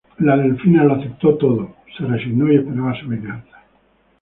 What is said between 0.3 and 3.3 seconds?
Delfina lo aceptó todo, se resignó y esperaba su